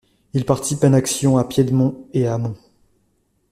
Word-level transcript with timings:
Il 0.33 0.45
participe 0.45 0.83
à 0.83 0.87
une 0.87 0.95
action 0.95 1.37
à 1.37 1.43
Piedmont 1.43 2.07
et 2.15 2.25
à 2.25 2.39
Mt. 2.39 2.55